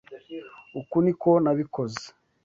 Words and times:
Uku 0.79 0.95
niko 1.03 1.29
nabikoze. 1.43 2.03